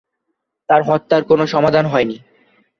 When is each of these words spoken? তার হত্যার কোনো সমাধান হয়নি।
তার 0.69 0.81
হত্যার 0.83 1.21
কোনো 1.23 1.43
সমাধান 1.47 1.85
হয়নি। 1.85 2.17